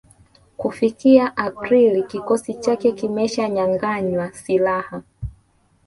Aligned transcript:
Kufikia 0.57 1.37
Aprili 1.37 2.03
kikosi 2.03 2.53
chake 2.53 2.91
kimeshanyanganywa 2.91 4.31
silaha 4.33 5.01